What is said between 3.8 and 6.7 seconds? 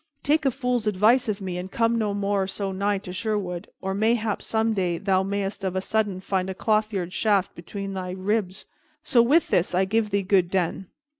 or mayhap some day thou mayst of a sudden find a